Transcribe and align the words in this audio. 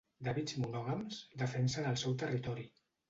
D'hàbits 0.27 0.55
monògams, 0.61 1.19
defensen 1.43 1.91
el 1.91 2.01
seu 2.05 2.17
territori. 2.25 2.67